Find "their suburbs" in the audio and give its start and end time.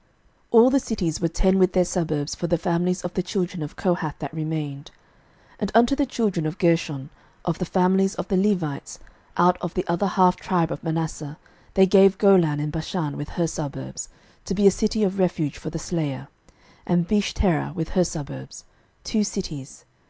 1.74-2.34